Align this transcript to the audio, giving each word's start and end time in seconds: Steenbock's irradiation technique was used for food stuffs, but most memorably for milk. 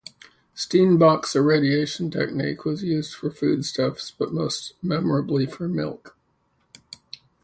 Steenbock's 0.55 1.35
irradiation 1.35 2.09
technique 2.09 2.65
was 2.65 2.81
used 2.83 3.13
for 3.13 3.29
food 3.29 3.63
stuffs, 3.63 4.09
but 4.09 4.33
most 4.33 4.73
memorably 4.81 5.45
for 5.45 5.67
milk. 5.67 6.17